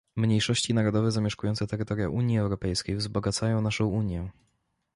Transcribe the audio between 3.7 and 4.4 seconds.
Unię